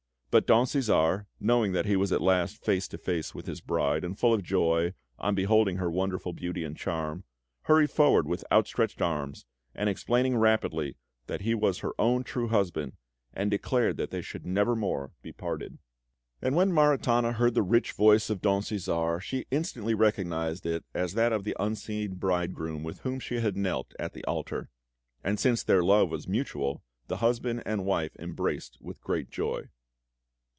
[0.33, 4.05] But Don Cæsar, knowing that he was at last face to face with his bride,
[4.05, 7.25] and full of joy on beholding her wonderful beauty and charm,
[7.63, 9.45] hurried forward with outstretched arms,
[9.75, 10.95] and explaining rapidly
[11.27, 12.93] that he was her own true husband,
[13.37, 15.79] he declared that they should never more be parted.
[16.41, 21.13] And when Maritana heard the rich voice of Don Cæsar she instantly recognised it as
[21.15, 24.69] that of the unseen bridegroom with whom she had knelt at the altar;
[25.25, 29.67] and since their love was mutual, the husband and wife embraced with great joy.